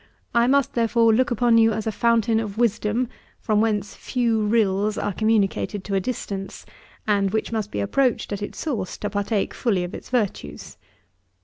[0.33, 3.07] I must, therefore, look upon you as a fountain of wisdom,
[3.39, 6.65] from whence few rills are communicated to a distance,
[7.05, 10.75] and which must be approached at its source, to partake fully of its virtues.